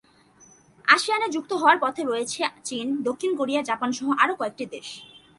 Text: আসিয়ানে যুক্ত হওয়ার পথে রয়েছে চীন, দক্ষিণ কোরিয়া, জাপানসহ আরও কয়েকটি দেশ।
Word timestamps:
আসিয়ানে 0.87 1.27
যুক্ত 1.29 1.51
হওয়ার 1.53 1.77
পথে 1.81 2.01
রয়েছে 2.03 2.41
চীন, 2.65 2.87
দক্ষিণ 3.03 3.31
কোরিয়া, 3.35 3.61
জাপানসহ 3.61 4.07
আরও 4.23 4.33
কয়েকটি 4.35 4.65
দেশ। 4.65 4.87